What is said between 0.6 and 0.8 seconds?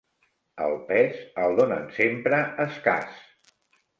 El